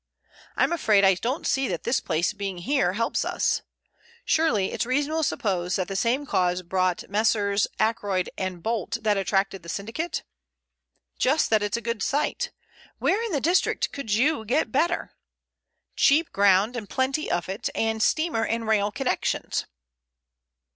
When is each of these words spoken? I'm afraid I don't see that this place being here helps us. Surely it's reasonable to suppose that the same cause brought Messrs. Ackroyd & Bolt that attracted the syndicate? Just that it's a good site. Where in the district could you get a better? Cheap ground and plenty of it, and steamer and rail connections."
I'm 0.55 0.73
afraid 0.73 1.03
I 1.05 1.13
don't 1.13 1.45
see 1.45 1.67
that 1.67 1.83
this 1.83 1.99
place 2.01 2.33
being 2.33 2.57
here 2.57 2.93
helps 2.93 3.23
us. 3.23 3.61
Surely 4.25 4.71
it's 4.71 4.83
reasonable 4.83 5.21
to 5.21 5.27
suppose 5.27 5.75
that 5.75 5.87
the 5.87 5.95
same 5.95 6.25
cause 6.25 6.63
brought 6.63 7.07
Messrs. 7.07 7.67
Ackroyd 7.77 8.27
& 8.47 8.51
Bolt 8.63 8.97
that 9.03 9.15
attracted 9.17 9.61
the 9.61 9.69
syndicate? 9.69 10.23
Just 11.19 11.51
that 11.51 11.61
it's 11.61 11.77
a 11.77 11.81
good 11.81 12.01
site. 12.01 12.51
Where 12.97 13.21
in 13.21 13.31
the 13.31 13.39
district 13.39 13.91
could 13.91 14.11
you 14.11 14.43
get 14.43 14.63
a 14.65 14.69
better? 14.71 15.11
Cheap 15.95 16.31
ground 16.31 16.75
and 16.75 16.89
plenty 16.89 17.29
of 17.29 17.47
it, 17.47 17.69
and 17.75 18.01
steamer 18.01 18.43
and 18.43 18.67
rail 18.67 18.91
connections." 18.91 19.65